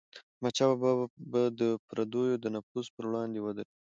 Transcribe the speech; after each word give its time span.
احمدشاه 0.35 0.73
بابا 0.81 1.05
به 1.31 1.41
د 1.59 1.61
پردیو 1.87 2.39
د 2.43 2.45
نفوذ 2.55 2.85
پر 2.95 3.03
وړاندې 3.09 3.39
ودرید. 3.41 3.69